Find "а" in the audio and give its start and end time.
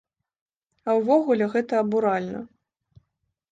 0.89-0.95